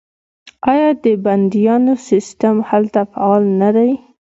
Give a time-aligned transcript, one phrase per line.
[0.71, 3.91] آیا د بنیادونو سیستم هلته فعال نه دی؟